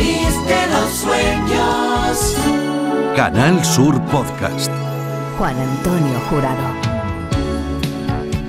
país 0.00 0.46
de 0.46 0.66
los 0.68 0.90
sueños. 0.92 2.36
Canal 3.16 3.64
Sur 3.64 4.00
Podcast. 4.06 4.70
Juan 5.38 5.56
Antonio 5.58 6.18
Jurado. 6.28 6.90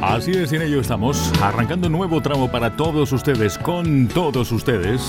Así 0.02 0.32
es, 0.32 0.52
en 0.52 0.64
ello 0.64 0.82
estamos, 0.82 1.32
arrancando 1.42 1.88
un 1.88 1.94
nuevo 1.94 2.22
tramo 2.22 2.50
para 2.50 2.76
todos 2.76 3.12
ustedes, 3.12 3.58
con 3.58 4.08
todos 4.08 4.52
ustedes, 4.52 5.02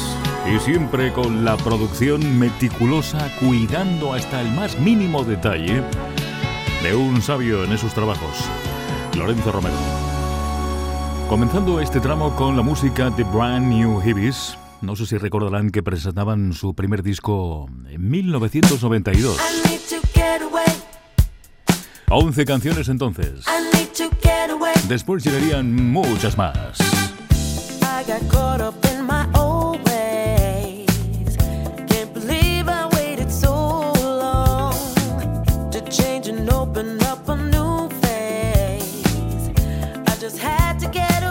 y 0.53 0.59
siempre 0.61 1.13
con 1.13 1.45
la 1.45 1.57
producción 1.57 2.39
meticulosa, 2.39 3.31
cuidando 3.41 4.13
hasta 4.13 4.41
el 4.41 4.51
más 4.53 4.79
mínimo 4.79 5.25
detalle 5.25 5.83
de 6.83 6.95
un 6.95 7.23
sabio 7.23 7.65
en 7.65 7.73
esos 7.73 7.95
trabajos, 7.95 8.45
Lorenzo 9.17 9.51
Romero. 9.51 9.77
Comenzando 11.29 11.81
este 11.81 11.99
tramo 11.99 12.37
con 12.37 12.57
la 12.57 12.63
música 12.63 13.09
de 13.09 13.25
Brand 13.25 13.69
New 13.69 14.03
Hibbies, 14.03 14.59
no 14.83 14.97
sé 14.97 15.07
si 15.07 15.17
recordarán 15.17 15.71
que 15.71 15.83
presentaban 15.83 16.53
su 16.53 16.75
primer 16.75 17.03
disco 17.03 17.69
en 17.89 18.11
1992. 18.11 19.39
11 22.11 22.45
canciones 22.45 22.89
entonces. 22.89 23.45
Después 24.89 25.25
llegarían 25.25 25.91
muchas 25.93 26.37
más. 26.37 26.79
así 40.83 41.22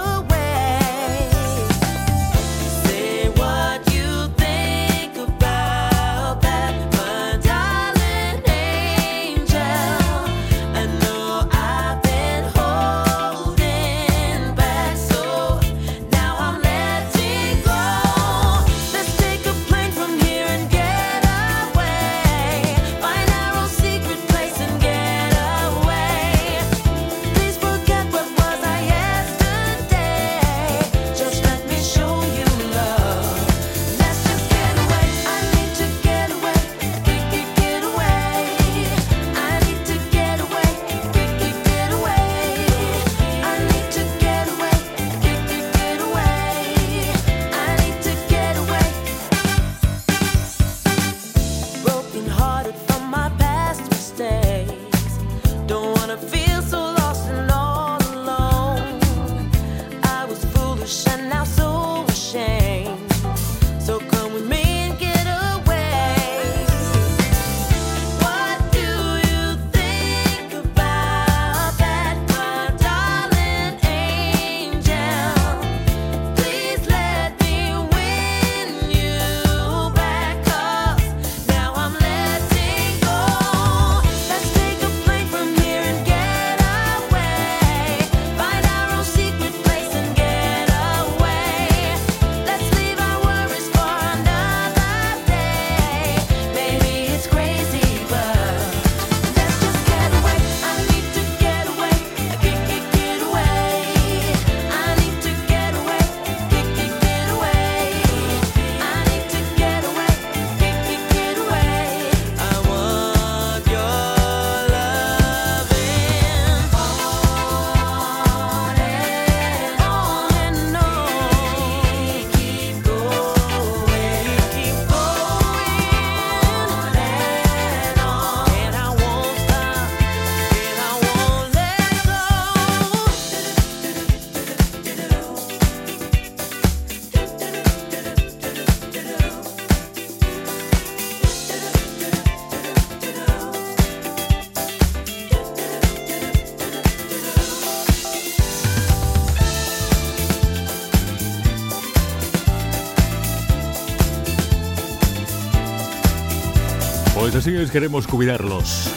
queremos 157.51 158.07
cuidarlos, 158.07 158.89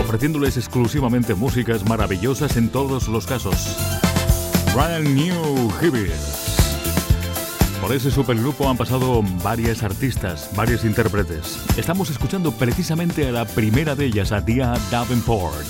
ofreciéndoles 0.00 0.56
exclusivamente 0.56 1.34
músicas 1.34 1.86
maravillosas 1.86 2.56
en 2.56 2.70
todos 2.70 3.08
los 3.08 3.26
casos. 3.26 3.76
Brand 4.74 5.06
New 5.08 5.70
Hibbies. 5.80 6.56
Por 7.82 7.94
ese 7.94 8.10
supergrupo 8.10 8.70
han 8.70 8.78
pasado 8.78 9.22
varias 9.42 9.82
artistas, 9.82 10.48
varios 10.56 10.82
intérpretes. 10.84 11.58
Estamos 11.76 12.08
escuchando 12.08 12.52
precisamente 12.52 13.28
a 13.28 13.32
la 13.32 13.44
primera 13.44 13.94
de 13.94 14.06
ellas, 14.06 14.32
a 14.32 14.40
Dia 14.40 14.72
Davenport. 14.90 15.66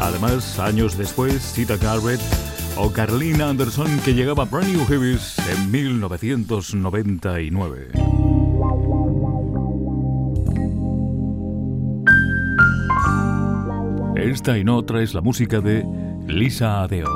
Además, 0.00 0.58
años 0.58 0.98
después, 0.98 1.40
Sita 1.40 1.78
Garrett 1.78 2.20
o 2.76 2.92
Carlene 2.92 3.42
Anderson, 3.42 4.00
que 4.00 4.12
llegaba 4.12 4.42
a 4.42 4.46
Brand 4.46 4.68
New 4.68 4.84
Hibbies 4.86 5.38
en 5.48 5.70
1999. 5.70 8.11
Esta 14.22 14.56
y 14.56 14.62
no 14.62 14.76
otra 14.76 15.02
es 15.02 15.14
la 15.14 15.20
música 15.20 15.60
de 15.60 15.84
Lisa 16.28 16.82
Adeo. 16.82 17.08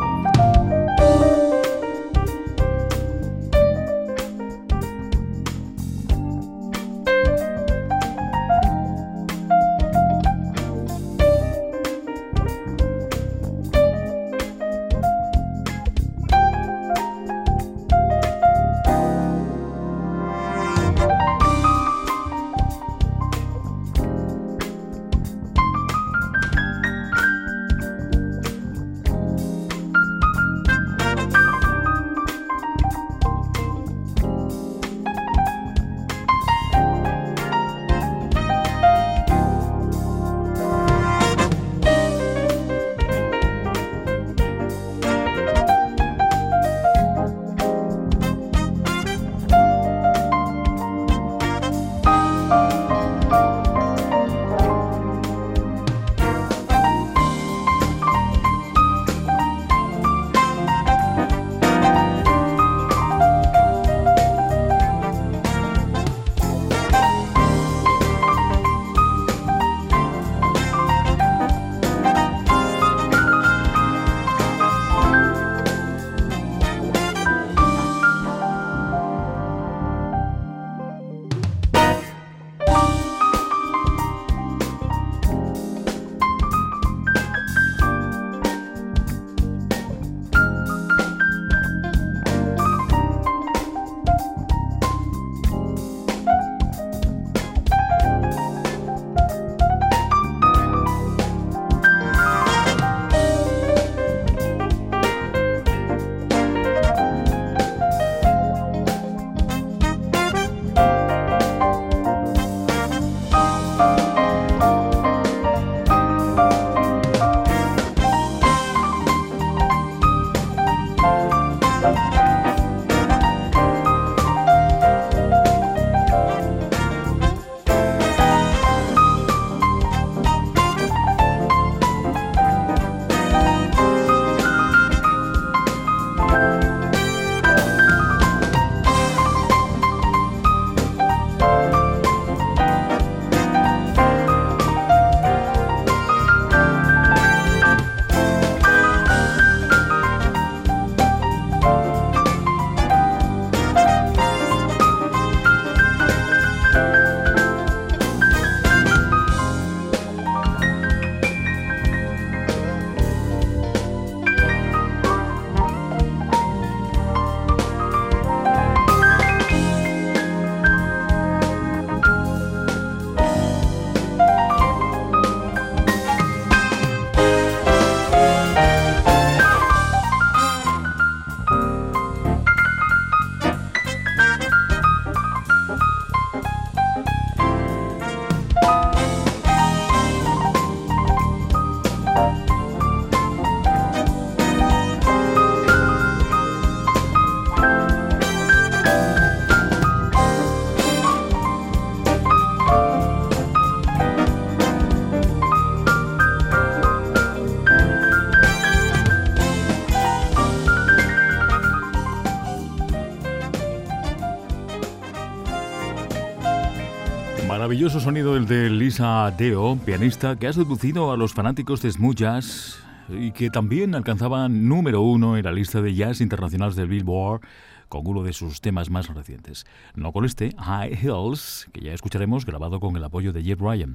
Maravilloso 217.86 218.04
sonido 218.04 218.36
el 218.36 218.46
de 218.46 218.68
Lisa 218.68 219.32
Deo, 219.38 219.76
pianista 219.76 220.34
que 220.34 220.48
ha 220.48 220.52
seducido 220.52 221.12
a 221.12 221.16
los 221.16 221.34
fanáticos 221.34 221.82
de 221.82 221.92
smooth 221.92 222.16
jazz 222.16 222.80
y 223.08 223.30
que 223.30 223.48
también 223.48 223.94
alcanzaba 223.94 224.48
número 224.48 225.02
uno 225.02 225.36
en 225.36 225.44
la 225.44 225.52
lista 225.52 225.80
de 225.80 225.94
jazz 225.94 226.20
internacionales 226.20 226.74
del 226.74 226.88
Billboard 226.88 227.42
con 227.88 228.04
uno 228.04 228.24
de 228.24 228.32
sus 228.32 228.60
temas 228.60 228.90
más 228.90 229.06
recientes. 229.06 229.66
No 229.94 230.10
con 230.10 230.24
este, 230.24 230.52
High 230.58 230.98
Hills, 231.00 231.68
que 231.72 231.82
ya 231.82 231.92
escucharemos 231.92 232.44
grabado 232.44 232.80
con 232.80 232.96
el 232.96 233.04
apoyo 233.04 233.32
de 233.32 233.44
Jeff 233.44 233.60
Ryan. 233.60 233.94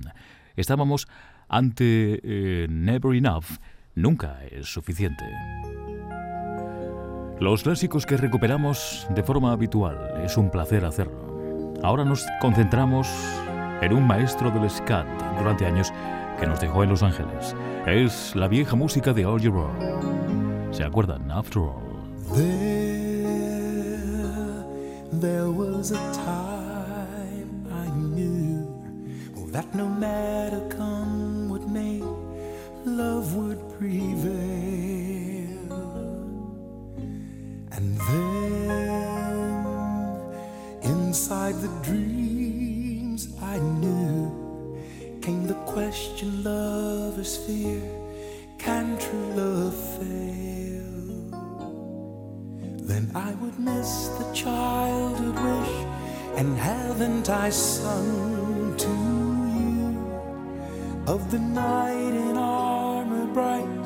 Estábamos 0.56 1.10
ante 1.50 2.22
eh, 2.24 2.68
Never 2.70 3.14
Enough, 3.14 3.58
nunca 3.96 4.40
es 4.52 4.72
suficiente. 4.72 5.26
Los 7.42 7.64
clásicos 7.64 8.06
que 8.06 8.16
recuperamos 8.16 9.06
de 9.10 9.22
forma 9.22 9.52
habitual, 9.52 10.22
es 10.24 10.38
un 10.38 10.50
placer 10.50 10.86
hacerlo. 10.86 11.76
Ahora 11.84 12.06
nos 12.06 12.26
concentramos 12.40 13.10
en 13.82 13.94
un 13.94 14.06
maestro 14.06 14.52
del 14.52 14.70
scat 14.70 15.08
durante 15.38 15.66
años 15.66 15.92
que 16.40 16.48
nos 16.48 16.60
dejó 16.60 16.84
en 16.84 16.90
Los 16.90 17.04
Ángeles. 17.04 17.56
Es 17.86 18.36
la 18.36 18.48
vieja 18.48 18.76
música 18.76 19.14
de 19.14 19.26
All 19.26 19.42
Your 19.42 19.68
¿Se 20.72 20.84
acuerdan? 20.84 21.30
After 21.32 21.62
All. 21.62 21.92
There, 25.20 25.52
was 25.52 25.92
a 25.92 25.98
time 26.14 27.68
I 27.70 27.90
knew 27.92 28.66
that 29.52 29.66
no 29.76 29.88
matter 29.88 30.62
come 30.70 31.50
what 31.50 31.68
may, 31.68 32.02
love 32.86 33.36
would 33.36 33.60
prevail. 33.78 34.32
And 37.72 38.00
then 38.00 39.66
inside 40.82 41.56
the 41.62 41.70
dreams 41.84 42.31
I 43.52 43.58
knew. 43.58 44.32
Came 45.22 45.46
the 45.46 45.60
question 45.74 46.42
lovers 46.42 47.36
fear. 47.46 47.82
Can 48.58 48.98
true 48.98 49.28
love 49.42 49.76
fail? 49.98 50.94
Then 52.90 53.12
i 53.14 53.32
would 53.42 53.60
miss 53.60 53.92
the 54.20 54.28
childhood 54.34 55.36
wish 55.48 55.76
and 56.38 56.58
haven't 56.58 57.30
i 57.30 57.50
sung 57.50 58.78
to 58.86 58.94
you? 59.58 59.82
Of 61.14 61.30
the 61.30 61.40
knight 61.40 62.14
in 62.28 62.38
armor 62.38 63.26
bright 63.34 63.84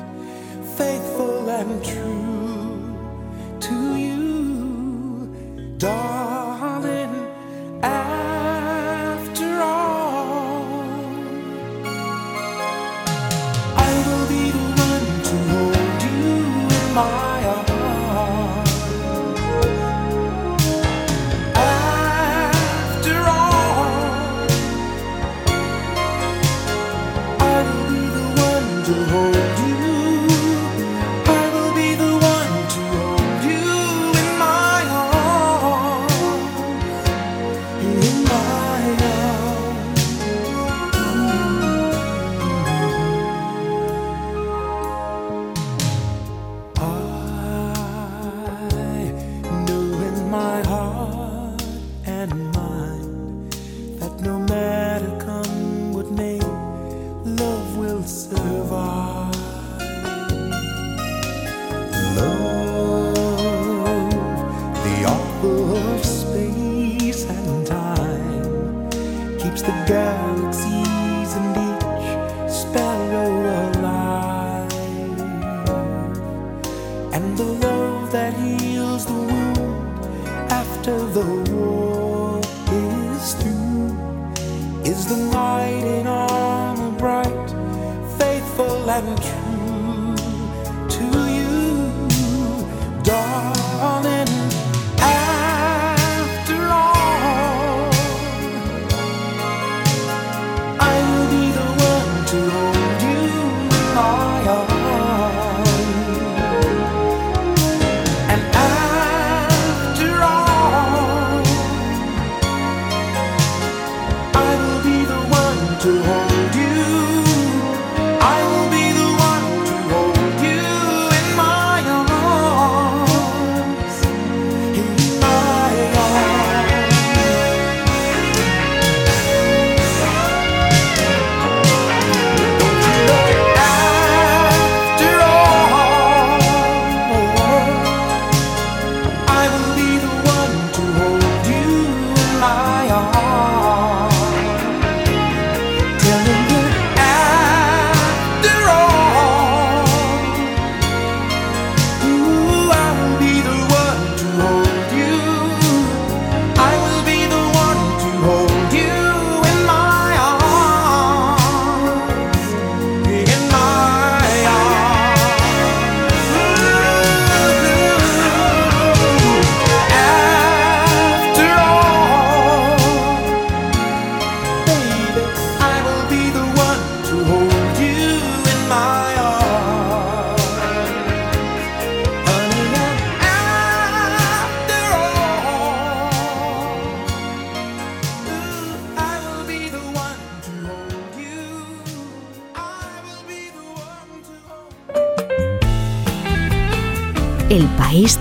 faithful 0.78 1.50
and 1.50 1.84
true 1.84 3.58
to 3.66 3.96
you. 3.96 5.74
Darling 5.78 6.55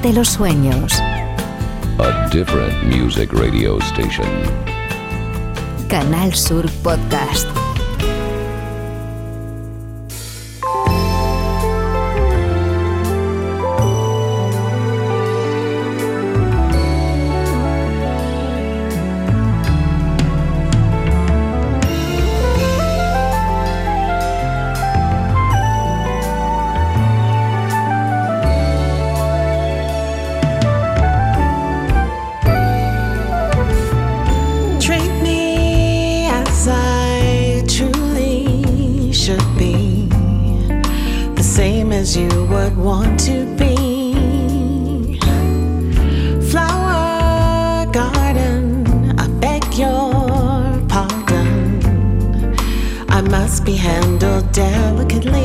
de 0.05 0.13
los 0.13 0.27
sueños. 0.27 0.93
A 1.97 2.29
different 2.29 2.75
music 2.83 3.33
radio 3.33 3.79
station. 3.79 4.27
Canal 5.89 6.31
Sur 6.35 6.69
Podcast. 6.83 7.54
Delicately. 54.55 55.44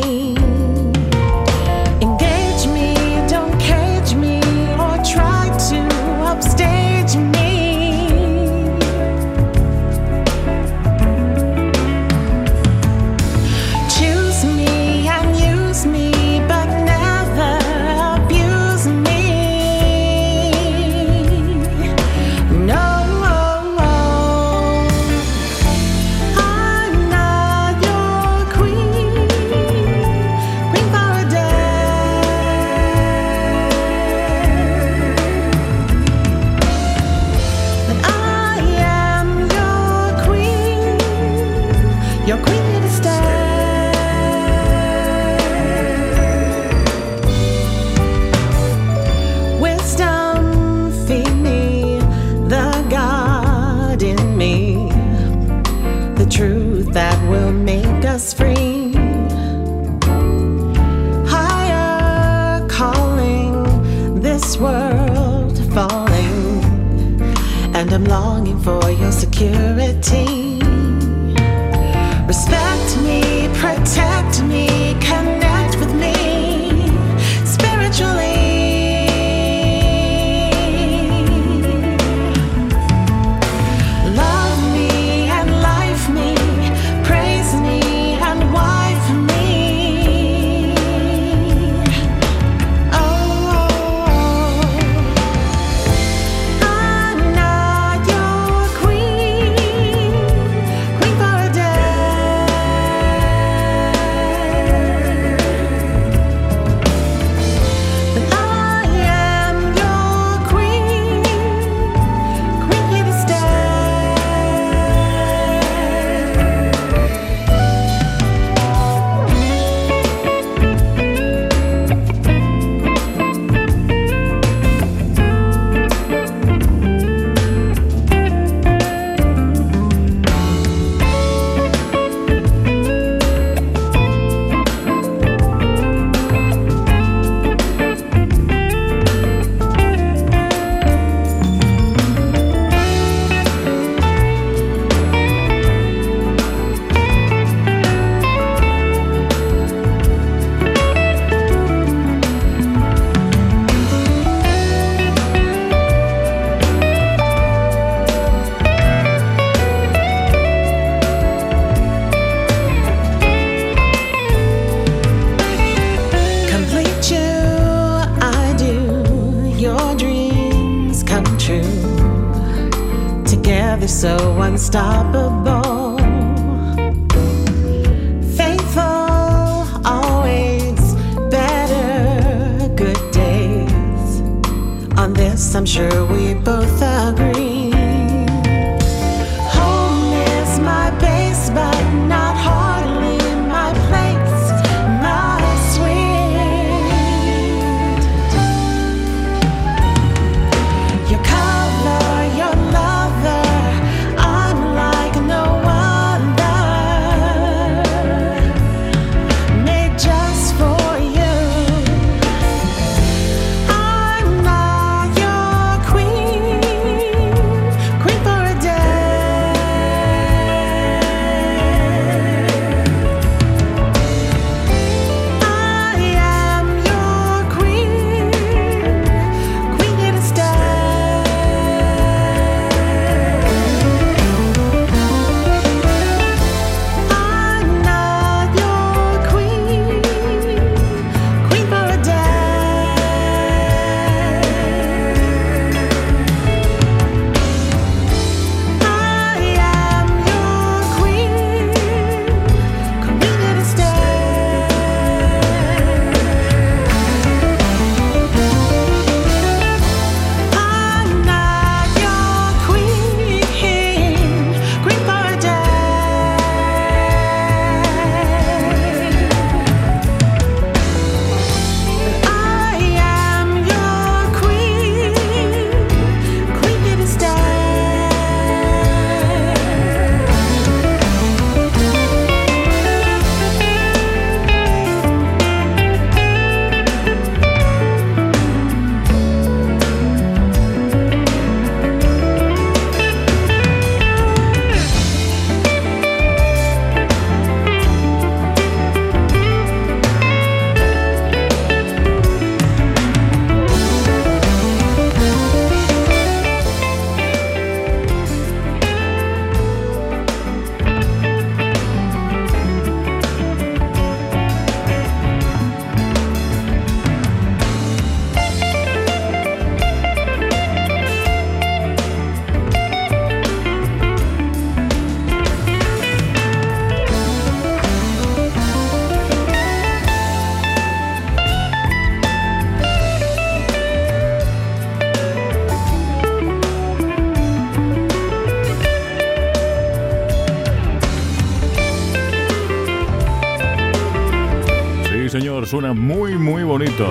Suena 345.71 345.93
muy 345.93 346.37
muy 346.37 346.65
bonito. 346.65 347.06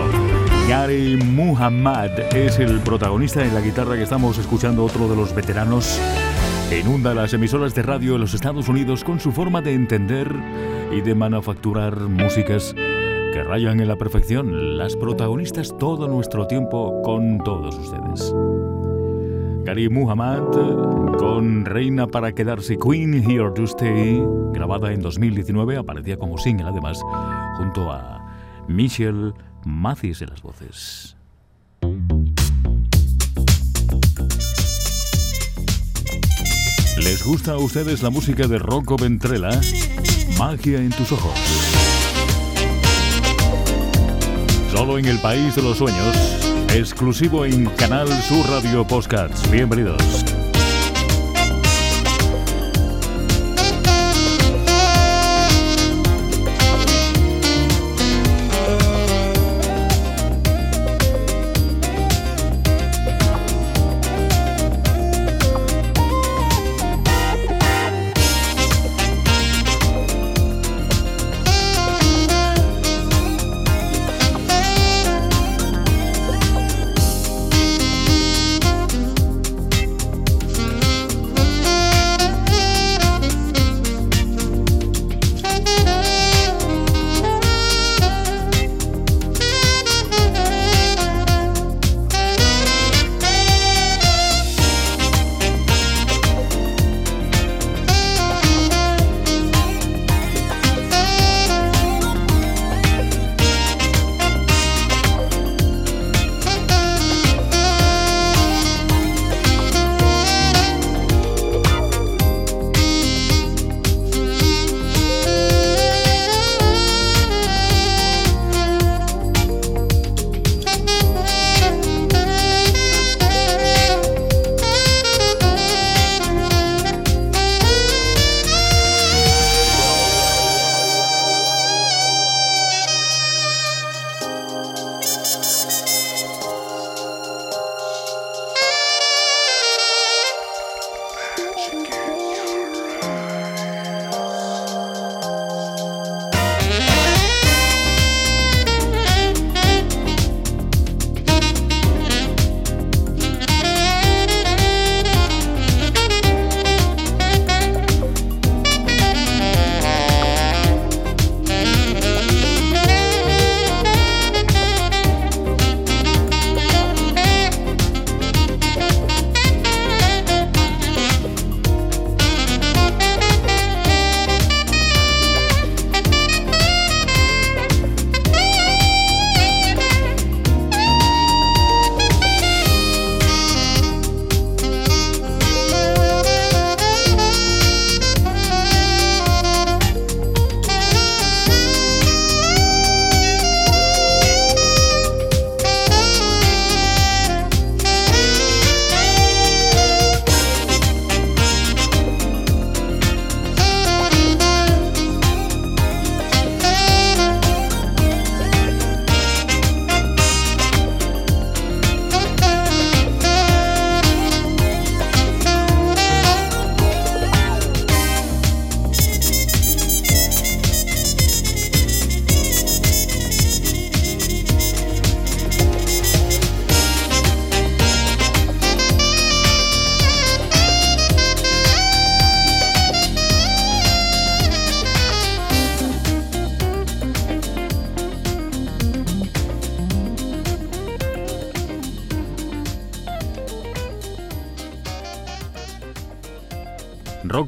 Gary 0.67 1.15
Muhammad 1.15 2.11
es 2.35 2.59
el 2.59 2.81
protagonista 2.81 3.45
en 3.45 3.53
la 3.53 3.61
guitarra 3.61 3.95
que 3.95 4.03
estamos 4.03 4.37
escuchando, 4.37 4.83
otro 4.83 5.07
de 5.07 5.15
los 5.15 5.33
veteranos 5.33 5.97
inunda 6.69 7.13
las 7.13 7.33
emisoras 7.33 7.73
de 7.73 7.83
radio 7.83 8.15
en 8.15 8.21
los 8.21 8.33
Estados 8.33 8.67
Unidos 8.67 9.05
con 9.05 9.21
su 9.21 9.31
forma 9.31 9.61
de 9.61 9.73
entender 9.73 10.29
y 10.91 10.99
de 10.99 11.15
manufacturar 11.15 12.01
músicas 12.01 12.75
que 12.75 13.43
rayan 13.43 13.79
en 13.79 13.87
la 13.87 13.95
perfección. 13.95 14.77
Las 14.77 14.97
protagonistas 14.97 15.77
todo 15.77 16.09
nuestro 16.09 16.45
tiempo 16.45 17.01
con 17.01 17.37
todos 17.45 17.77
ustedes. 17.77 18.35
Gary 19.63 19.87
Muhammad 19.87 20.43
con 21.17 21.63
Reina 21.63 22.07
para 22.07 22.33
quedarse 22.33 22.77
Queen 22.77 23.23
Here 23.23 23.51
to 23.55 23.63
Stay, 23.63 24.21
grabada 24.51 24.91
en 24.91 25.01
2019, 25.01 25.77
aparecía 25.77 26.17
como 26.17 26.37
single 26.37 26.67
además, 26.67 26.99
junto 27.57 27.89
a 27.89 28.28
Michelle 28.69 29.33
Mathis 29.65 30.21
en 30.21 30.29
las 30.29 30.41
voces. 30.43 31.17
¿Les 36.97 37.23
gusta 37.25 37.53
a 37.53 37.57
ustedes 37.57 38.03
la 38.03 38.11
música 38.11 38.47
de 38.47 38.59
Rocco 38.59 38.95
Ventrella? 38.95 39.59
Magia 40.37 40.79
en 40.79 40.91
tus 40.91 41.11
ojos. 41.11 41.33
Solo 44.71 44.99
en 44.99 45.05
el 45.05 45.19
país 45.19 45.55
de 45.55 45.63
los 45.63 45.77
sueños, 45.77 46.15
exclusivo 46.71 47.45
en 47.45 47.65
Canal 47.71 48.07
Sur 48.21 48.45
Radio 48.47 48.85
Postcards. 48.85 49.49
Bienvenidos. 49.49 49.99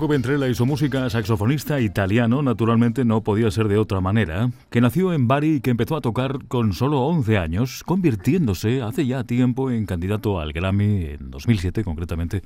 Rocco 0.01 0.13
Ventrella 0.13 0.47
y 0.47 0.55
su 0.55 0.65
música 0.65 1.07
saxofonista 1.11 1.79
italiano 1.79 2.41
naturalmente 2.41 3.05
no 3.05 3.21
podía 3.21 3.51
ser 3.51 3.67
de 3.67 3.77
otra 3.77 4.01
manera, 4.01 4.49
que 4.71 4.81
nació 4.81 5.13
en 5.13 5.27
Bari 5.27 5.57
y 5.57 5.61
que 5.61 5.69
empezó 5.69 5.95
a 5.95 6.01
tocar 6.01 6.39
con 6.47 6.73
solo 6.73 7.01
11 7.01 7.37
años, 7.37 7.83
convirtiéndose 7.83 8.81
hace 8.81 9.05
ya 9.05 9.25
tiempo 9.25 9.69
en 9.69 9.85
candidato 9.85 10.39
al 10.39 10.53
Grammy 10.53 11.03
en 11.05 11.29
2007 11.29 11.83
concretamente 11.83 12.41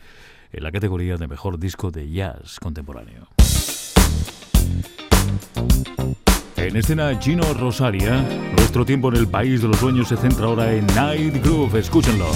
en 0.51 0.63
la 0.63 0.71
categoría 0.73 1.15
de 1.15 1.29
mejor 1.29 1.57
disco 1.57 1.91
de 1.91 2.11
jazz 2.11 2.59
contemporáneo. 2.59 3.29
En 6.57 6.75
escena 6.75 7.17
Gino 7.21 7.53
Rosaria, 7.53 8.21
nuestro 8.57 8.83
tiempo 8.85 9.07
en 9.13 9.15
el 9.15 9.29
país 9.29 9.61
de 9.61 9.69
los 9.69 9.77
sueños 9.77 10.09
se 10.09 10.17
centra 10.17 10.47
ahora 10.47 10.73
en 10.73 10.85
Night 10.87 11.41
Groove, 11.41 11.79
escúchenlo. 11.79 12.27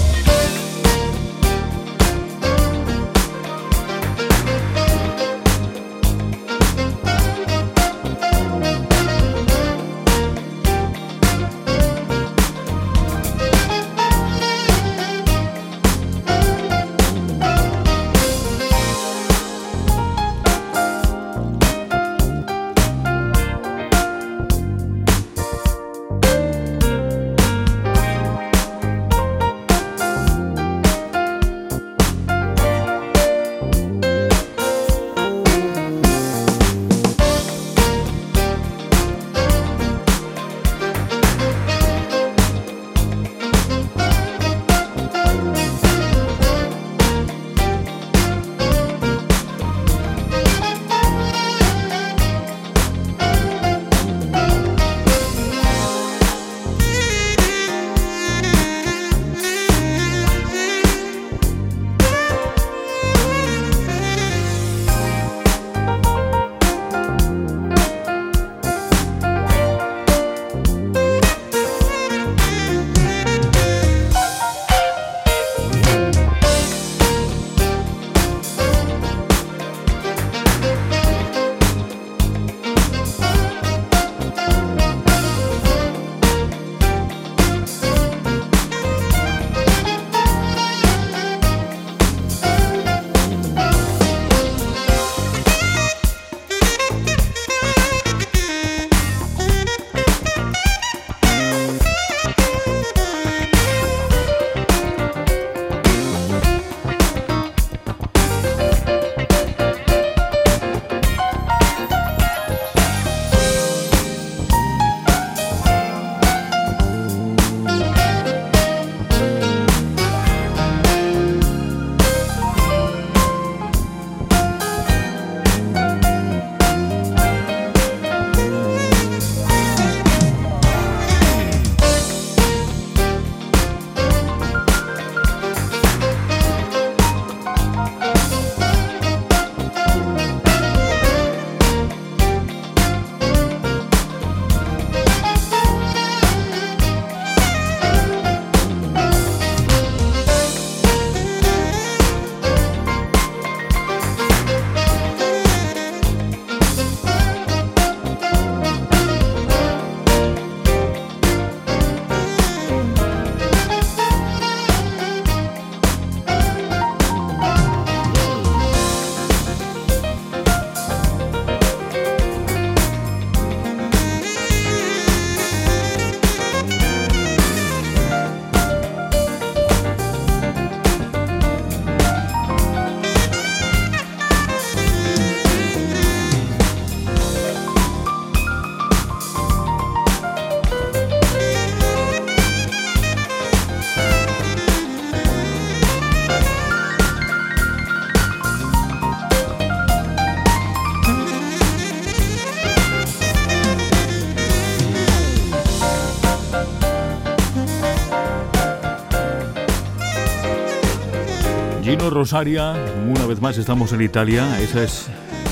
Rosaria, 212.20 212.74
una 213.08 213.24
vez 213.24 213.40
más 213.40 213.56
estamos 213.56 213.94
en 213.94 214.02
Italia, 214.02 214.60
esa 214.60 214.84
es 214.84 215.08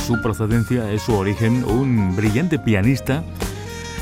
su 0.06 0.20
procedencia, 0.20 0.92
es 0.92 1.00
su 1.00 1.14
origen, 1.14 1.64
un 1.64 2.14
brillante 2.14 2.58
pianista. 2.58 3.24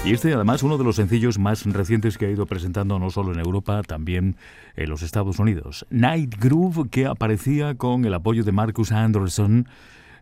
Y 0.05 0.13
este 0.13 0.35
además 0.35 0.65
uno 0.65 0.77
de 0.77 0.83
los 0.83 0.97
sencillos 0.97 1.39
más 1.39 1.65
recientes 1.65 2.19
que 2.19 2.27
ha 2.27 2.31
ido 2.31 2.45
presentando 2.47 2.99
no 2.99 3.11
solo 3.11 3.33
en 3.33 3.39
Europa, 3.39 3.83
también 3.85 4.35
en 4.75 4.91
los 4.91 5.03
Estados 5.03 5.39
Unidos. 5.39 5.87
Night 5.91 6.35
Groove 6.41 6.91
que 6.91 7.07
aparecía 7.07 7.77
con 7.77 8.05
el 8.05 8.13
apoyo 8.13 8.43
de 8.43 8.51
Marcus 8.51 8.91
Anderson, 8.91 9.69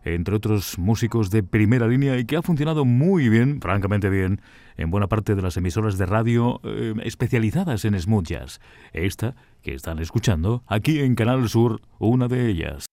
entre 0.03 0.35
otros 0.35 0.77
músicos 0.77 1.31
de 1.31 1.41
primera 1.41 1.87
línea 1.87 2.15
y 2.19 2.25
que 2.25 2.35
ha 2.35 2.43
funcionado 2.43 2.85
muy 2.85 3.27
bien, 3.27 3.59
francamente 3.59 4.11
bien, 4.11 4.39
en 4.77 4.91
buena 4.91 5.07
parte 5.07 5.33
de 5.33 5.41
las 5.41 5.57
emisoras 5.57 5.97
de 5.97 6.05
radio 6.05 6.61
eh, 6.63 6.93
especializadas 7.05 7.85
en 7.85 7.99
smooth 7.99 8.27
jazz. 8.27 8.59
Esta 8.93 9.33
que 9.65 9.73
están 9.73 9.97
escuchando 9.97 10.63
aquí 10.67 10.99
en 10.99 11.15
Canal 11.15 11.49
Sur, 11.49 11.81
una 11.97 12.27
de 12.27 12.49
ellas. 12.51 12.85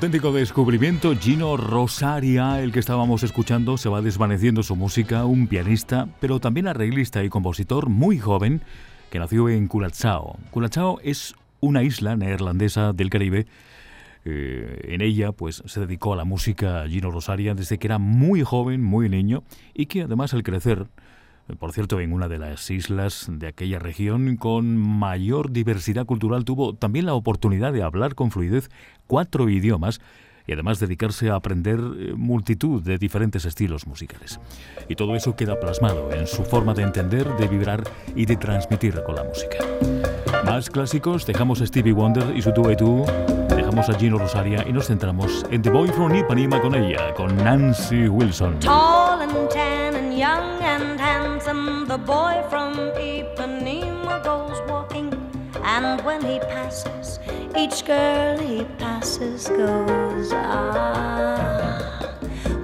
Auténtico 0.00 0.32
descubrimiento, 0.32 1.14
Gino 1.14 1.58
Rosaria, 1.58 2.62
el 2.62 2.72
que 2.72 2.78
estábamos 2.78 3.22
escuchando, 3.22 3.76
se 3.76 3.90
va 3.90 4.00
desvaneciendo 4.00 4.62
su 4.62 4.74
música, 4.74 5.26
un 5.26 5.46
pianista, 5.46 6.08
pero 6.20 6.40
también 6.40 6.68
arreglista 6.68 7.22
y 7.22 7.28
compositor 7.28 7.90
muy 7.90 8.18
joven 8.18 8.62
que 9.10 9.18
nació 9.18 9.50
en 9.50 9.68
Curaçao. 9.68 10.38
Curaçao 10.52 11.00
es 11.02 11.34
una 11.60 11.82
isla 11.82 12.16
neerlandesa 12.16 12.94
del 12.94 13.10
Caribe. 13.10 13.46
Eh, 14.24 14.80
en 14.84 15.02
ella 15.02 15.32
pues 15.32 15.62
se 15.66 15.80
dedicó 15.80 16.14
a 16.14 16.16
la 16.16 16.24
música 16.24 16.86
Gino 16.88 17.10
Rosaria 17.10 17.54
desde 17.54 17.76
que 17.76 17.86
era 17.86 17.98
muy 17.98 18.42
joven, 18.42 18.82
muy 18.82 19.10
niño 19.10 19.42
y 19.74 19.84
que 19.84 20.00
además 20.00 20.32
al 20.32 20.42
crecer 20.42 20.86
por 21.58 21.72
cierto, 21.72 22.00
en 22.00 22.12
una 22.12 22.28
de 22.28 22.38
las 22.38 22.70
islas 22.70 23.26
de 23.28 23.46
aquella 23.46 23.78
región 23.78 24.36
con 24.36 24.76
mayor 24.76 25.50
diversidad 25.50 26.06
cultural 26.06 26.44
tuvo 26.44 26.74
también 26.74 27.06
la 27.06 27.14
oportunidad 27.14 27.72
de 27.72 27.82
hablar 27.82 28.14
con 28.14 28.30
fluidez 28.30 28.70
cuatro 29.06 29.48
idiomas 29.48 30.00
y 30.46 30.52
además 30.52 30.80
dedicarse 30.80 31.30
a 31.30 31.36
aprender 31.36 31.78
eh, 31.78 32.12
multitud 32.16 32.82
de 32.82 32.98
diferentes 32.98 33.44
estilos 33.44 33.86
musicales. 33.86 34.40
Y 34.88 34.96
todo 34.96 35.14
eso 35.14 35.36
queda 35.36 35.60
plasmado 35.60 36.12
en 36.12 36.26
su 36.26 36.44
forma 36.44 36.74
de 36.74 36.82
entender, 36.82 37.28
de 37.36 37.46
vibrar 37.46 37.84
y 38.16 38.26
de 38.26 38.36
transmitir 38.36 39.02
con 39.04 39.14
la 39.14 39.24
música. 39.24 39.58
Más 40.44 40.68
clásicos, 40.70 41.26
dejamos 41.26 41.60
a 41.60 41.66
Stevie 41.66 41.92
Wonder 41.92 42.36
y 42.36 42.42
su 42.42 42.52
tú 42.52 42.68
y 42.70 43.54
dejamos 43.54 43.88
a 43.88 43.94
Gino 43.94 44.18
Rosaria 44.18 44.64
y 44.68 44.72
nos 44.72 44.86
centramos 44.88 45.46
en 45.50 45.62
The 45.62 45.70
Boy 45.70 45.88
from 45.88 46.14
Ipanema 46.14 46.60
con 46.60 46.74
ella, 46.74 47.14
con 47.14 47.36
Nancy 47.36 48.08
Wilson. 48.08 48.58
Young 50.20 50.60
and 50.60 51.00
handsome, 51.00 51.86
the 51.88 51.96
boy 51.96 52.44
from 52.50 52.74
Ipanema 52.74 54.22
goes 54.22 54.60
walking, 54.68 55.10
and 55.64 55.98
when 56.04 56.20
he 56.22 56.38
passes, 56.40 57.18
each 57.56 57.86
girl 57.86 58.36
he 58.38 58.64
passes 58.76 59.48
goes 59.48 60.30
ah. 60.34 61.78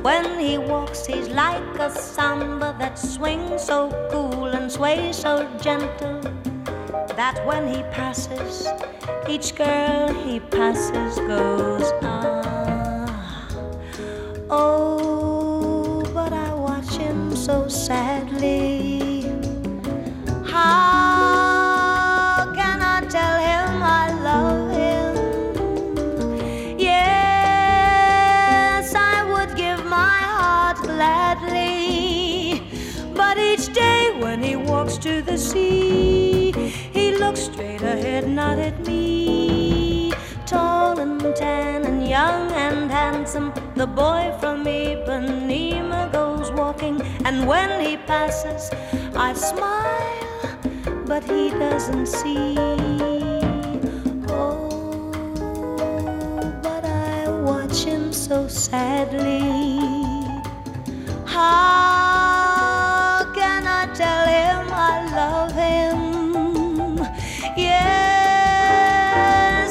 When 0.02 0.38
he 0.38 0.58
walks, 0.58 1.06
he's 1.06 1.28
like 1.28 1.78
a 1.78 1.88
samba 1.90 2.76
that 2.78 2.98
swings 2.98 3.62
so 3.64 3.88
cool 4.10 4.48
and 4.48 4.70
sways 4.70 5.16
so 5.16 5.48
gentle 5.58 6.20
that 7.16 7.40
when 7.46 7.66
he 7.74 7.82
passes, 7.84 8.68
each 9.26 9.54
girl 9.54 10.12
he 10.12 10.40
passes 10.40 11.16
goes 11.20 11.90
ah. 12.02 13.48
Oh, 14.50 15.35
so 17.46 17.68
sadly. 17.68 19.22
How 20.44 22.52
can 22.56 22.82
I 22.82 23.00
tell 23.08 23.38
him 23.50 23.80
I 23.80 24.10
love 24.28 24.70
him? 24.82 25.14
Yes, 26.76 28.92
I 28.96 29.22
would 29.30 29.54
give 29.56 29.84
my 29.84 30.18
heart 30.34 30.78
gladly. 30.78 32.62
But 33.14 33.38
each 33.38 33.72
day 33.72 34.10
when 34.18 34.42
he 34.42 34.56
walks 34.56 34.98
to 35.06 35.22
the 35.22 35.38
sea, 35.38 36.50
he 36.98 37.16
looks 37.16 37.42
straight 37.42 37.82
ahead, 37.82 38.28
not 38.28 38.58
at 38.58 38.84
me. 38.88 40.12
Tall 40.46 40.98
and 40.98 41.20
tan 41.36 41.84
and 41.84 42.08
young 42.08 42.50
and 42.50 42.90
handsome, 42.90 43.52
the 43.76 43.86
boy 43.86 44.34
from 44.40 44.64
Ipanema 44.64 45.65
walking, 46.86 47.00
and 47.24 47.46
when 47.46 47.80
he 47.80 47.96
passes, 47.96 48.68
I 49.14 49.32
smile, 49.32 50.58
but 51.06 51.22
he 51.24 51.48
doesn't 51.50 52.06
see. 52.06 52.54
Oh, 54.28 54.68
but 56.62 56.84
I 56.84 57.28
watch 57.28 57.84
him 57.84 58.12
so 58.12 58.48
sadly. 58.48 59.78
How 61.24 63.24
can 63.34 63.66
I 63.66 63.86
tell 63.94 64.26
him 64.26 64.68
I 64.72 65.04
love 65.14 65.52
him? 65.52 66.98
Yes, 67.56 67.88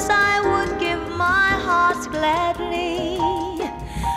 I 0.10 0.39
would 0.41 0.80
give 0.80 0.99
my 1.17 1.49
heart 1.67 2.10
gladly. 2.12 3.17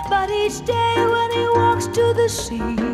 But 0.08 0.30
each 0.30 0.64
day 0.64 0.94
when 0.96 1.30
he 1.32 1.48
walks 1.54 1.87
to 1.87 2.12
the 2.14 2.28
sea, 2.28 2.88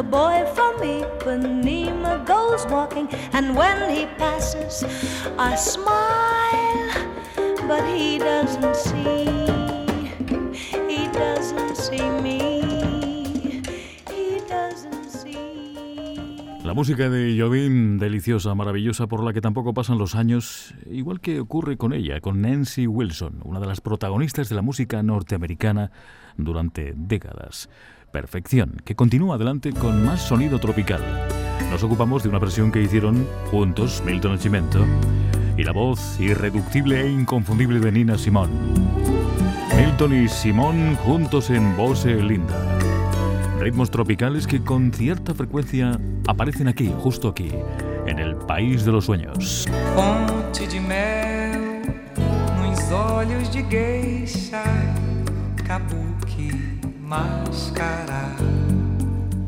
the 0.00 0.08
boy 0.08 0.42
from 0.54 0.80
Ipanema 0.80 2.24
goes 2.24 2.64
walking, 2.70 3.06
and 3.34 3.54
when 3.54 3.90
he 3.90 4.06
passes, 4.16 4.82
I 5.36 5.54
smile, 5.56 6.88
but 7.68 7.84
he 7.84 8.18
doesn't 8.18 8.76
see. 8.76 9.28
He 10.88 11.06
doesn't 11.12 11.76
see 11.76 12.08
me. 12.22 12.60
La 16.64 16.74
música 16.74 17.10
de 17.10 17.36
Jobim, 17.36 17.98
deliciosa, 17.98 18.54
maravillosa, 18.54 19.06
por 19.06 19.24
la 19.24 19.32
que 19.32 19.40
tampoco 19.40 19.74
pasan 19.74 19.98
los 19.98 20.14
años, 20.14 20.72
igual 20.88 21.20
que 21.20 21.40
ocurre 21.40 21.76
con 21.76 21.92
ella, 21.92 22.20
con 22.20 22.40
Nancy 22.40 22.86
Wilson, 22.86 23.40
una 23.44 23.60
de 23.60 23.66
las 23.66 23.80
protagonistas 23.80 24.48
de 24.48 24.54
la 24.54 24.62
música 24.62 25.02
norteamericana 25.02 25.90
durante 26.36 26.94
décadas. 26.96 27.68
Perfección, 28.12 28.82
que 28.84 28.96
continúa 28.96 29.36
adelante 29.36 29.72
con 29.72 30.04
más 30.04 30.20
sonido 30.20 30.58
tropical. 30.58 31.00
Nos 31.70 31.84
ocupamos 31.84 32.24
de 32.24 32.28
una 32.28 32.40
versión 32.40 32.72
que 32.72 32.82
hicieron 32.82 33.24
juntos 33.50 34.02
Milton 34.04 34.32
Nascimento 34.32 34.84
y 35.56 35.62
la 35.62 35.70
voz 35.72 36.18
irreductible 36.18 37.02
e 37.02 37.10
inconfundible 37.10 37.78
de 37.78 37.92
Nina 37.92 38.18
Simone. 38.18 38.52
Milton 39.76 40.24
y 40.24 40.28
Simone 40.28 40.96
juntos 40.96 41.50
en 41.50 41.76
Voce 41.76 42.12
Linda. 42.16 42.56
Ritmos 43.60 43.90
tropicales 43.90 44.46
que 44.46 44.64
con 44.64 44.92
cierta 44.92 45.32
frecuencia 45.32 46.00
aparecen 46.26 46.66
aquí, 46.66 46.92
justo 46.98 47.28
aquí, 47.28 47.50
en 48.06 48.18
el 48.18 48.34
país 48.34 48.84
de 48.84 48.92
los 48.92 49.04
sueños. 49.04 49.66
De 50.58 50.80
mel 50.80 51.82
de 53.70 54.26
kabuki, 55.64 56.79
máscara. 57.10 58.36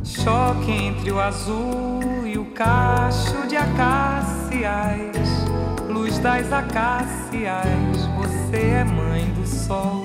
Choque 0.03 0.73
entre 0.73 1.13
o 1.13 1.21
azul 1.21 2.27
e 2.27 2.37
o 2.37 2.47
cacho 2.47 3.47
de 3.47 3.57
acácias, 3.57 5.29
luz 5.89 6.19
das 6.19 6.53
acácias. 6.53 8.09
Você 8.19 8.57
é 8.57 8.85
mãe 8.85 9.27
do 9.35 9.47
sol, 9.47 10.05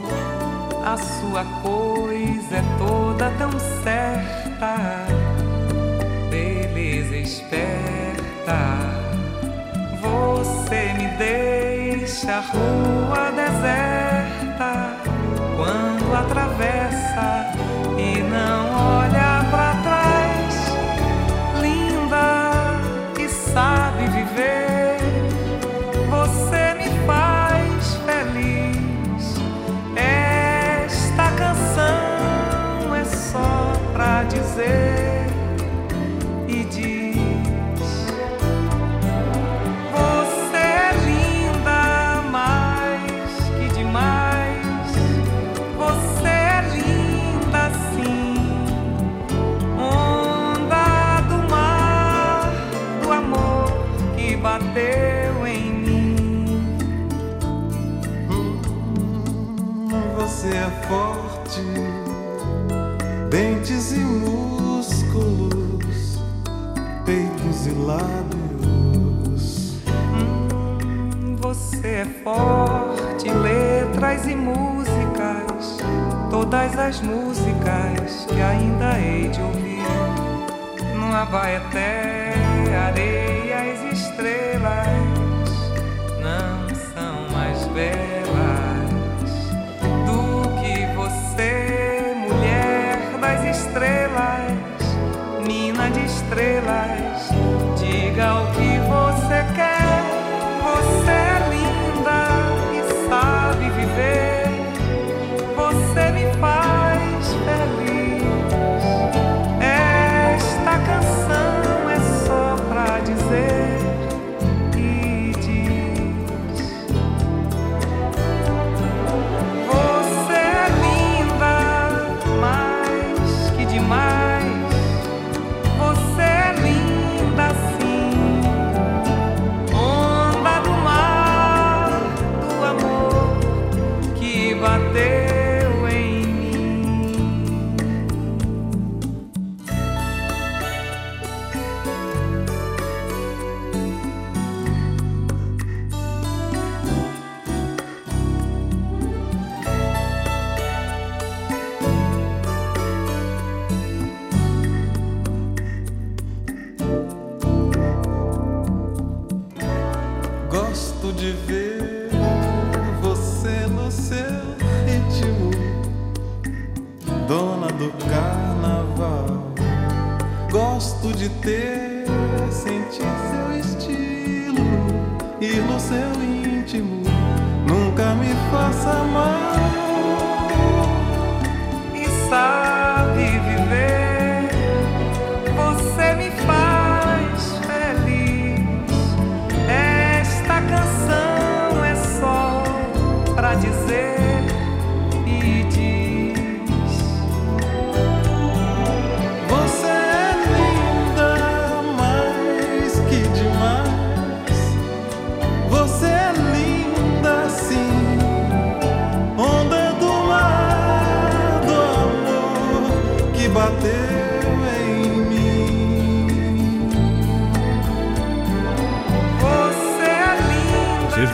a 0.86 0.98
sua 0.98 1.44
coisa 1.64 2.58
é 2.58 2.64
toda 2.78 3.32
tão 3.40 3.52
certa, 3.84 5.08
beleza 6.30 7.18
esperta. 7.18 8.78
Você 10.00 10.94
me 10.94 11.08
deixa 11.18 12.34
a 12.34 12.42
rua 12.42 13.32
deserta 13.32 14.96
quando 15.56 15.87
atravessa 16.14 17.52
e 17.98 18.22
não 18.22 18.70
olha 19.00 19.46
pra 19.50 19.74
trás. 19.84 20.56
Linda 21.62 22.80
e 23.20 23.28
sabe 23.30 24.08
viver, 24.08 24.98
você 26.10 26.74
me 26.76 26.90
faz 27.06 27.96
feliz. 28.06 29.36
Esta 29.96 31.32
canção 31.32 32.96
é 32.96 33.06
só 33.06 33.74
pra 33.94 34.24
dizer 34.24 34.87
Você 60.38 60.50
é 60.50 60.70
forte, 60.88 61.62
dentes 63.32 63.92
e 63.92 63.98
músculos, 63.98 65.50
peitos 67.04 67.66
e 67.66 67.72
lábios. 67.72 69.74
Você 71.42 71.88
é 71.88 72.06
forte, 72.24 73.32
letras 73.32 74.28
e 74.28 74.36
músicas, 74.36 75.80
todas 76.30 76.78
as 76.78 77.02
músicas 77.02 78.28
que 78.30 78.40
ainda 78.40 79.00
hei 79.00 79.30
de 79.30 79.42
ouvir. 79.42 79.82
No 81.00 81.16
Abaeté, 81.16 82.36
areias 82.86 83.82
e 83.82 83.90
estrelas 83.92 85.07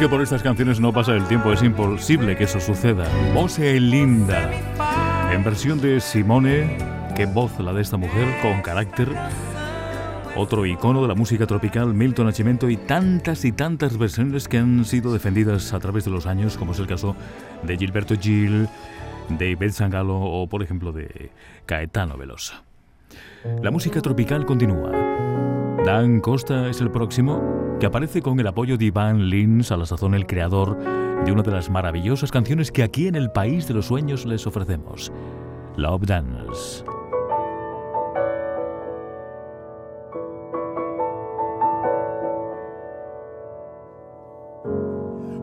que 0.04 0.10
por 0.10 0.22
estas 0.22 0.44
canciones 0.44 0.82
no 0.82 0.92
pasa 0.92 1.16
el 1.16 1.26
tiempo, 1.30 1.54
es 1.54 1.64
imposible 1.64 2.36
que 2.36 2.44
eso 2.44 2.60
suceda. 2.60 3.08
Voce 3.34 3.80
linda. 3.80 4.52
En 5.32 5.46
versión 5.46 5.80
de 5.80 6.02
Simone, 6.02 6.78
qué 7.16 7.26
voz 7.26 7.58
la 7.60 7.72
de 7.72 7.82
esta 7.82 7.96
mujer, 7.96 8.28
con 8.42 8.62
carácter. 8.62 9.08
Otro 10.36 10.66
icono 10.66 11.02
de 11.04 11.08
la 11.08 11.16
música 11.16 11.48
tropical, 11.48 11.94
Milton 11.94 12.26
Nascimento, 12.26 12.70
y 12.70 12.76
tantas 12.76 13.46
y 13.46 13.54
tantas 13.54 13.98
versiones 13.98 14.50
que 14.50 14.58
han 14.58 14.84
sido 14.84 15.14
defendidas 15.14 15.72
a 15.72 15.80
través 15.80 16.04
de 16.04 16.12
los 16.12 16.26
años, 16.26 16.58
como 16.58 16.74
es 16.74 16.80
el 16.80 16.88
caso 16.88 17.16
de 17.62 17.78
Gilberto 17.78 18.16
Gil, 18.20 18.68
de 19.30 19.52
Ivette 19.52 19.72
Sangalo 19.72 20.20
o, 20.20 20.48
por 20.48 20.64
ejemplo, 20.64 20.92
de 20.92 21.32
Caetano 21.66 22.18
Velosa. 22.18 22.64
La 23.62 23.72
música 23.72 24.02
tropical 24.02 24.46
continúa. 24.46 24.92
Dan 25.86 26.20
Costa 26.20 26.68
es 26.68 26.82
el 26.82 26.92
próximo, 26.92 27.63
que 27.84 27.88
aparece 27.88 28.22
con 28.22 28.40
el 28.40 28.48
apoyo 28.48 28.78
de 28.78 28.86
Iván 28.86 29.30
Lins, 29.30 29.70
a 29.74 29.76
la 29.76 29.86
sazón 29.86 30.14
el 30.14 30.26
creador 30.26 30.78
de 31.26 31.34
una 31.34 31.42
de 31.42 31.52
las 31.52 31.70
maravillosas 31.70 32.32
canciones 32.32 32.72
que 32.72 32.82
aquí 32.82 33.08
en 33.10 33.16
el 33.16 33.30
País 33.30 33.68
de 33.68 33.74
los 33.74 33.88
Sueños 33.88 34.26
les 34.26 34.48
ofrecemos, 34.48 35.12
Love 35.76 36.04
Dance. 36.06 36.86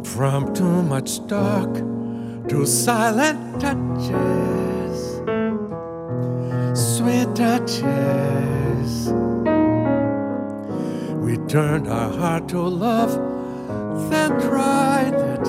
From 0.03 0.55
too 0.55 0.82
much 0.82 1.20
talk 1.26 1.74
to 2.49 2.64
silent 2.64 3.61
touches, 3.61 5.20
sweet 6.72 7.34
touches. 7.34 9.12
We 11.21 11.37
turned 11.49 11.87
our 11.87 12.11
heart 12.11 12.49
to 12.49 12.61
love, 12.61 13.12
then 14.11 14.31
tried 14.41 15.12
that 15.12 15.47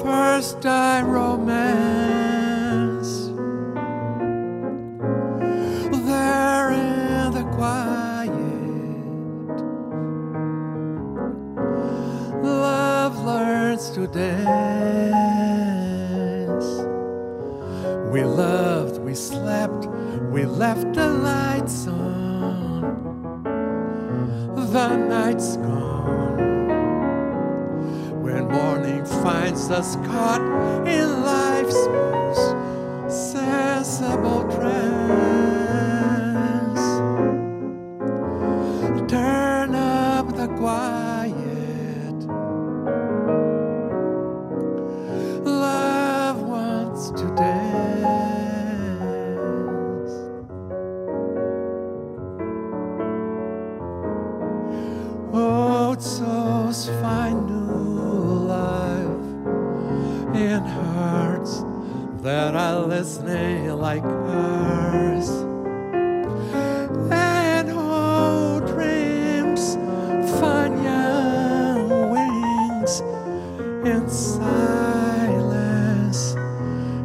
first 0.00 0.62
time 0.62 1.10
romance. 1.10 2.52
There 6.06 6.70
in 6.70 7.32
the 7.32 7.42
quiet 7.56 8.30
love 12.42 13.24
learns 13.24 13.90
to 13.90 14.06
dance. 14.06 14.32
We 18.12 18.22
loved, 18.22 18.98
we 19.02 19.14
slept, 19.16 19.86
we 20.30 20.44
left 20.44 20.94
the 20.94 21.08
lights 21.08 21.88
on. 21.88 22.31
The 24.72 24.96
night's 24.96 25.58
gone. 25.58 26.38
When 28.22 28.48
morning 28.48 29.04
finds 29.04 29.70
us 29.70 29.96
caught 29.96 30.40
in 30.88 31.22
life's 31.22 31.86
most 31.88 32.54
sensible 33.34 34.44
trance. 34.50 35.02
Turn 39.10 39.74
up 39.74 40.34
the 40.34 40.48
quiet. 40.56 41.41
Are 63.02 63.74
like 63.74 64.04
ours. 64.04 65.28
And 67.10 67.68
oh, 67.72 68.60
dreams 68.60 69.74
find 70.38 70.80
young 70.84 72.10
wings 72.12 73.00
in 73.84 74.08
silence, 74.08 74.76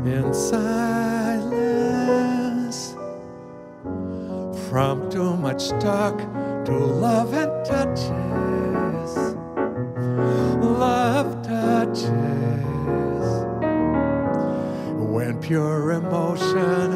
in 0.06 0.32
silence. 0.36 1.58
From 4.70 5.10
too 5.10 5.36
much 5.36 5.70
talk 5.80 6.20
to 6.66 6.78
love 6.78 7.34
and 7.34 7.66
touches, 7.66 9.18
love 10.64 11.41
touches. 11.41 12.18
When 15.18 15.39
pure 15.41 15.87
sun. 16.58 16.87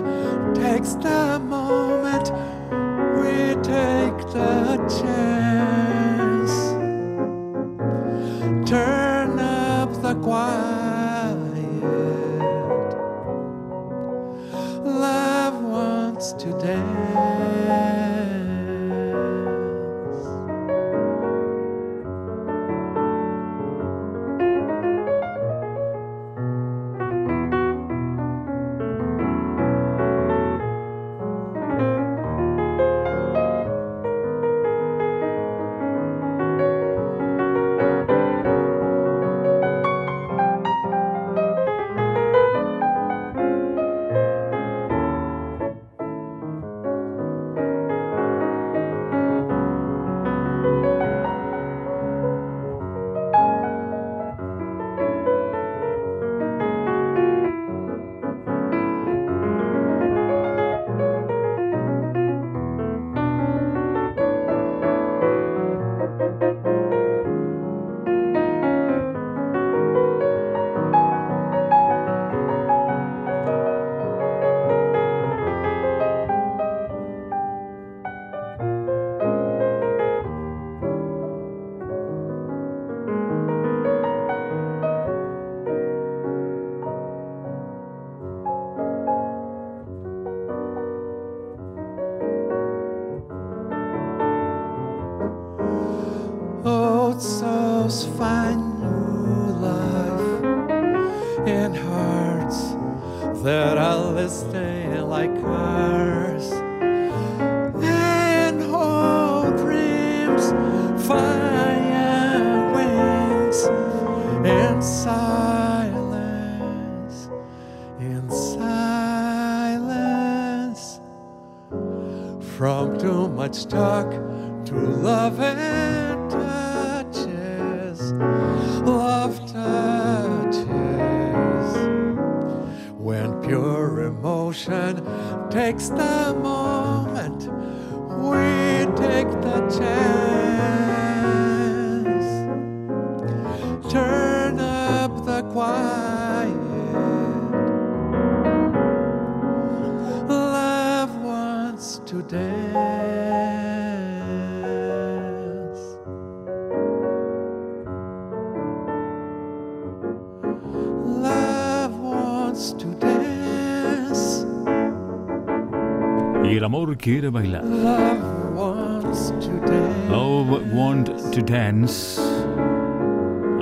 Quiere 167.02 167.30
bailar. 167.30 167.64
love 167.66 168.56
wants 168.56 169.32
to 169.32 169.52
dance 169.66 170.10
Love 170.10 170.74
Want 170.74 171.10
to 171.32 171.42
Dance. 171.42 172.22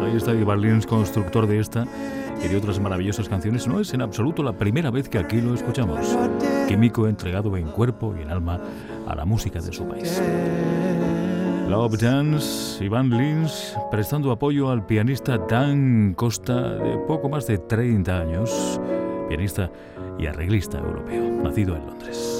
Ahí 0.01 0.15
está 0.15 0.33
Ivan 0.33 0.61
Lins, 0.61 0.85
constructor 0.85 1.47
de 1.47 1.59
esta 1.59 1.85
y 2.43 2.47
de 2.47 2.57
otras 2.57 2.79
maravillosas 2.79 3.29
canciones. 3.29 3.67
No 3.67 3.79
es 3.79 3.93
en 3.93 4.01
absoluto 4.01 4.43
la 4.43 4.53
primera 4.53 4.89
vez 4.91 5.09
que 5.09 5.19
aquí 5.19 5.41
lo 5.41 5.53
escuchamos. 5.53 6.17
Químico 6.67 7.07
entregado 7.07 7.55
en 7.55 7.67
cuerpo 7.67 8.15
y 8.17 8.23
en 8.23 8.31
alma 8.31 8.59
a 9.07 9.15
la 9.15 9.25
música 9.25 9.59
de 9.59 9.71
su 9.71 9.87
país. 9.87 10.21
Love 11.69 11.99
Dance, 11.99 12.83
Iván 12.83 13.11
Lins, 13.11 13.77
prestando 13.91 14.31
apoyo 14.31 14.71
al 14.71 14.85
pianista 14.85 15.37
Dan 15.37 16.15
Costa, 16.15 16.75
de 16.75 16.97
poco 17.07 17.29
más 17.29 17.45
de 17.45 17.59
30 17.59 18.19
años, 18.19 18.81
pianista 19.27 19.69
y 20.17 20.25
arreglista 20.25 20.79
europeo, 20.79 21.43
nacido 21.43 21.75
en 21.75 21.85
Londres. 21.85 22.38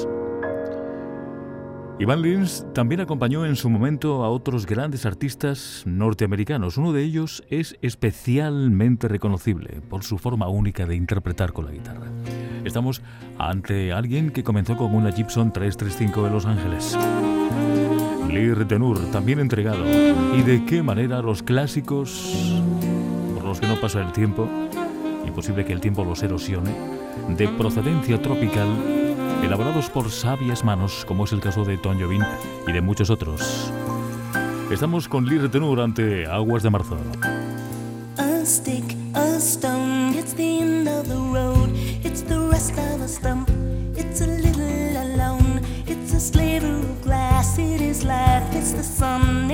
Iván 2.00 2.22
Lins 2.22 2.66
también 2.74 3.02
acompañó 3.02 3.46
en 3.46 3.58
su 3.58 3.70
momento 3.70 4.24
a 4.24 4.30
otros 4.30 4.66
grandes 4.66 5.06
artistas 5.06 5.84
norteamericanos. 5.86 6.78
Uno 6.78 6.94
de 6.94 7.04
ellos 7.04 7.44
es 7.50 7.76
especialmente 7.82 9.10
reconocible 9.10 9.82
por 9.90 10.06
su 10.06 10.18
forma 10.18 10.48
única 10.48 10.86
de 10.86 10.96
interpretar 10.96 11.52
con 11.52 11.66
la 11.66 11.72
guitarra. 11.72 12.08
Estamos 12.64 13.02
ante 13.38 13.92
alguien 13.92 14.32
que 14.32 14.46
comenzó 14.46 14.78
con 14.78 14.96
una 14.96 15.12
Gibson 15.12 15.52
335 15.52 16.24
de 16.24 16.30
Los 16.30 16.46
Ángeles. 16.46 16.98
Lee 18.30 18.54
Tenur, 18.66 19.12
también 19.12 19.40
entregado. 19.40 19.84
¿Y 20.38 20.42
de 20.44 20.64
qué 20.64 20.82
manera 20.82 21.22
los 21.22 21.44
clásicos, 21.44 22.62
por 23.34 23.44
los 23.44 23.60
que 23.60 23.68
no 23.68 23.76
pasa 23.82 24.00
el 24.00 24.14
tiempo, 24.14 24.48
imposible 25.28 25.66
que 25.66 25.74
el 25.74 25.82
tiempo 25.82 26.06
los 26.06 26.24
erosione, 26.24 26.72
de 27.36 27.50
procedencia 27.50 28.22
tropical, 28.22 28.99
elaborados 29.44 29.90
por 29.90 30.10
sabias 30.12 30.64
manos, 30.64 31.06
como 31.06 31.26
es 31.26 31.32
el 31.32 31.40
caso 31.40 31.64
de 31.64 31.78
Tom 31.78 32.00
Jobim 32.00 32.22
y 32.68 32.72
de 32.72 32.82
muchos 32.82 33.10
otros? 33.10 33.72
Estamos 34.72 35.08
con 35.08 35.26
Lee 35.26 35.50
Tenur 35.50 35.82
ante 35.82 36.26
Aguas 36.28 36.64
de 36.64 36.70
Marzo. 36.70 36.98
A 38.18 38.46
stick, 38.46 38.96
a 39.16 39.40
stone, 39.40 40.14
it's 40.18 40.34
the 40.34 40.60
end 40.62 40.88
of 40.88 41.08
the 41.08 41.16
road. 41.16 41.70
It's 42.04 42.22
the 42.24 42.40
rest 42.52 42.78
of 42.78 43.02
a 43.02 43.08
stump. 43.08 43.50
It's 43.96 44.22
a 44.22 44.28
little 44.28 44.98
alone. 44.98 45.62
It's 45.88 46.14
a 46.14 46.20
sliver 46.20 46.68
of 46.68 47.02
glass. 47.04 47.58
It 47.58 47.82
is 47.82 48.04
life. 48.04 48.44
It's 48.54 48.74
the 48.74 48.84
sun. 48.84 49.50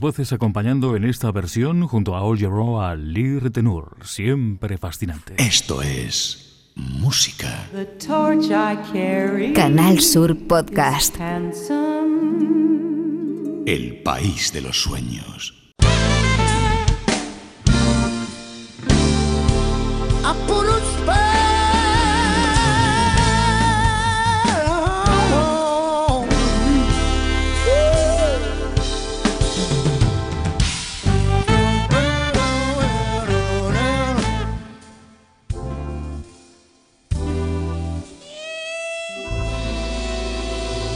Las 0.00 0.16
voces 0.16 0.32
acompañando 0.32 0.96
en 0.96 1.04
esta 1.04 1.30
versión 1.30 1.86
junto 1.86 2.16
a 2.16 2.22
All 2.22 2.38
Year 2.38 2.52
a 2.80 2.96
Lee 2.96 3.38
Tenur, 3.52 3.98
siempre 4.02 4.78
fascinante. 4.78 5.34
Esto 5.36 5.82
es 5.82 6.70
música. 6.74 7.68
The 7.72 7.84
torch 7.84 8.46
I 8.46 8.78
carry 8.94 9.52
Canal 9.52 10.00
Sur 10.00 10.34
Podcast. 10.46 11.16
El 13.66 14.02
país 14.02 14.50
de 14.54 14.62
los 14.62 14.80
sueños. 14.80 15.74
I 20.22 20.32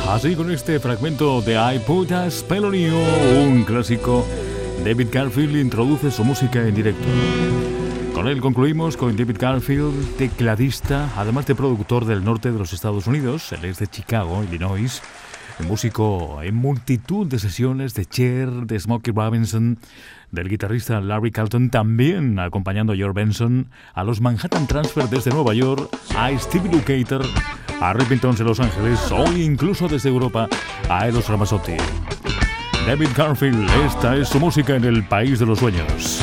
Así 0.09 0.36
con 0.36 0.50
este 0.50 0.78
fragmento 0.78 1.40
de 1.40 1.55
I 1.55 1.78
Put 1.80 2.12
a 2.12 2.30
Spell 2.30 2.66
on 2.66 2.74
You, 2.74 2.96
un 3.40 3.64
clásico, 3.64 4.24
David 4.84 5.09
Garfield 5.11 5.57
introduce 5.57 6.11
su 6.11 6.22
música 6.24 6.61
en 6.61 6.74
directo. 6.74 7.05
Con 8.14 8.28
él 8.28 8.40
concluimos 8.40 8.96
con 8.96 9.16
David 9.16 9.38
Garfield, 9.40 10.16
tecladista, 10.16 11.11
además 11.16 11.46
de 11.46 11.55
productor 11.55 12.05
del 12.05 12.22
norte 12.22 12.52
de 12.52 12.59
los 12.59 12.72
Estados 12.72 13.07
Unidos, 13.07 13.50
él 13.52 13.64
es 13.64 13.78
de 13.78 13.88
Chicago, 13.88 14.44
Illinois, 14.44 15.02
músico 15.66 16.42
en 16.42 16.55
multitud 16.55 17.26
de 17.26 17.38
sesiones 17.38 17.94
de 17.94 18.05
Cher, 18.05 18.50
de 18.50 18.78
Smokey 18.78 19.12
Robinson, 19.12 19.78
del 20.30 20.48
guitarrista 20.48 21.00
Larry 21.00 21.32
Carlton, 21.32 21.70
también 21.70 22.38
acompañando 22.38 22.92
a 22.92 22.96
George 22.96 23.14
Benson, 23.14 23.70
a 23.94 24.05
los 24.05 24.20
Manhattan 24.20 24.66
Transfer 24.66 25.09
desde 25.09 25.30
Nueva 25.30 25.55
York, 25.55 25.88
a 26.16 26.30
Stevie 26.38 26.70
Lukather, 26.70 27.22
a 27.81 27.93
Rippingtons 27.93 28.39
de 28.39 28.45
Los 28.45 28.61
Ángeles, 28.61 29.01
hoy 29.11 29.43
incluso 29.43 29.89
desde 29.89 30.09
Europa, 30.09 30.49
a 30.89 31.07
Eros 31.09 31.29
Ramazzotti. 31.29 31.77
David 32.87 33.09
Garfield, 33.16 33.68
esta 33.87 34.16
es 34.16 34.29
su 34.29 34.39
música 34.39 34.77
en 34.77 34.85
el 34.85 35.07
país 35.07 35.39
de 35.39 35.47
los 35.47 35.59
sueños. 35.59 36.22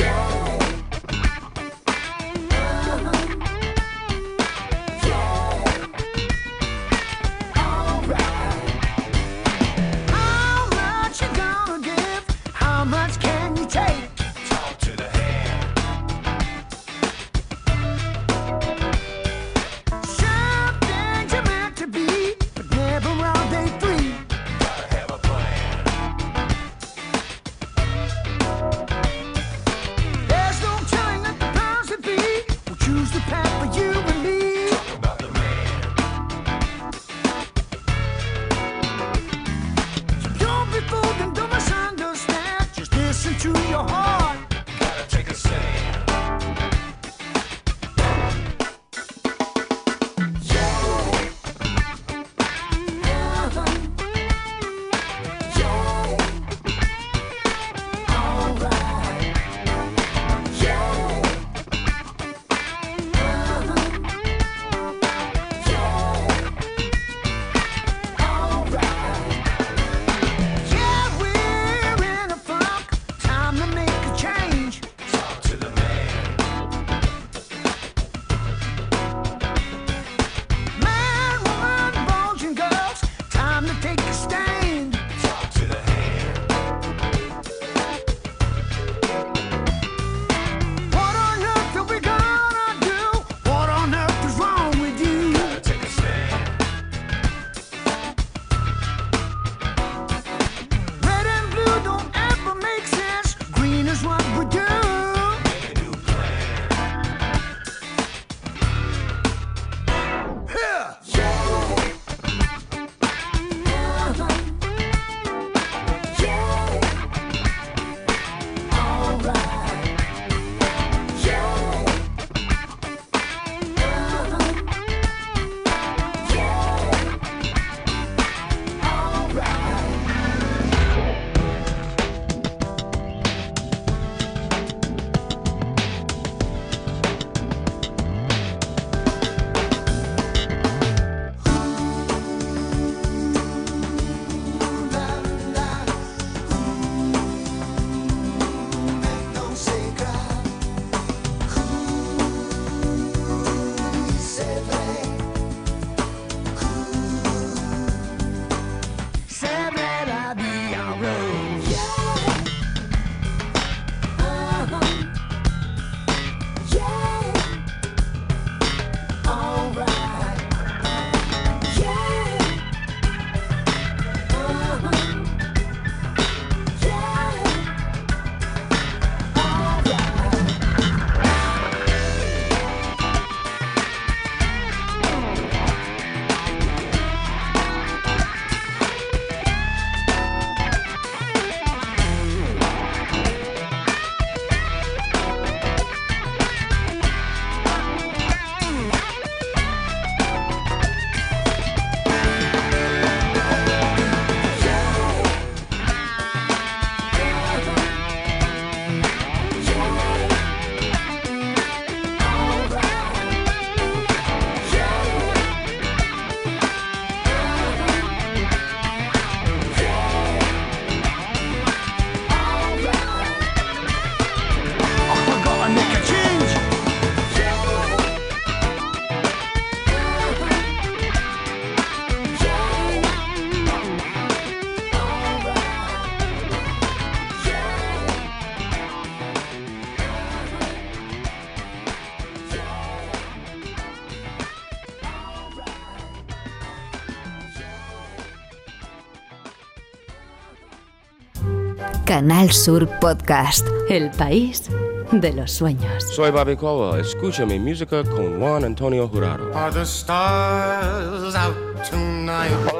Canal 252.12 252.51
Sur 252.51 252.89
Podcast, 252.99 253.66
el 253.88 254.12
país 254.12 254.70
de 255.14 255.32
los 255.32 255.49
sueños. 255.49 256.03
Soy 256.14 256.30
Bobby 256.30 256.57
Cowell. 256.57 256.99
Escucha 256.99 257.45
mi 257.45 257.57
música 257.57 258.03
con 258.03 258.38
Juan 258.38 258.66
Antonio 258.66 259.07
Jurado. 259.07 259.49
Are 259.55 259.72
the 259.72 259.86
stars 259.86 261.34
out 261.36 261.55
tonight? 261.89 262.70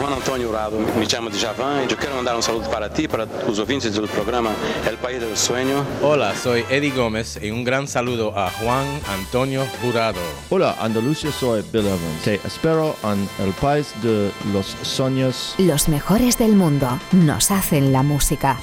Juan 0.00 0.14
Antonio 0.14 0.48
Urado, 0.48 0.78
me 0.98 1.04
llamo 1.04 1.28
Djavan 1.28 1.82
y 1.82 1.84
e 1.84 1.88
yo 1.88 1.96
quiero 1.98 2.16
mandar 2.16 2.34
un 2.34 2.42
saludo 2.42 2.70
para 2.70 2.88
ti, 2.88 3.06
para 3.06 3.26
los 3.46 3.58
oyentes 3.58 3.92
del 3.92 4.08
programa 4.08 4.50
El 4.88 4.96
País 4.96 5.20
del 5.20 5.36
Sueño. 5.36 5.84
Hola, 6.02 6.34
soy 6.34 6.64
Eddie 6.70 6.90
Gómez 6.90 7.38
y 7.42 7.50
un 7.50 7.64
gran 7.64 7.86
saludo 7.86 8.32
a 8.34 8.50
Juan 8.50 8.86
Antonio 9.08 9.66
Jurado. 9.82 10.18
Hola, 10.48 10.74
Andalucía, 10.80 11.30
soy 11.30 11.62
Bill 11.70 11.86
Evans. 11.86 12.22
Te 12.24 12.40
espero 12.46 12.96
en 13.04 13.28
El 13.44 13.52
País 13.52 13.92
de 14.02 14.30
los 14.54 14.74
Sueños. 14.82 15.54
Los 15.58 15.86
mejores 15.90 16.38
del 16.38 16.56
mundo 16.56 16.98
nos 17.12 17.50
hacen 17.50 17.92
la 17.92 18.02
música. 18.02 18.58